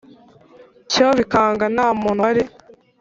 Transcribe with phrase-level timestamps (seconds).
[0.91, 2.43] cyo bikanga Nta muntu wari